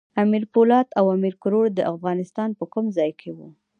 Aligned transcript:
امیر 0.23 0.43
پولاد 0.53 0.87
او 0.99 1.05
امیر 1.15 1.35
کروړ 1.43 1.65
د 1.73 1.79
افغانستان 1.93 2.49
په 2.59 2.65
کوم 2.73 2.85
ځای 2.97 3.11
کې 3.19 3.29
وو؟ 3.37 3.47